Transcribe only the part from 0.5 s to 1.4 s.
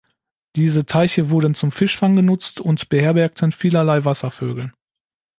Diese Teiche